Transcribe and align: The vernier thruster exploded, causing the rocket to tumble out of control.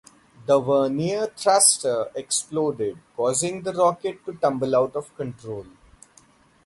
The 0.47 0.59
vernier 0.59 1.27
thruster 1.27 2.09
exploded, 2.15 2.97
causing 3.15 3.61
the 3.61 3.71
rocket 3.71 4.25
to 4.25 4.33
tumble 4.33 4.75
out 4.75 4.95
of 4.95 5.15
control. 5.15 5.67